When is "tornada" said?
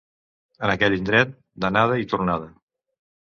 2.15-2.49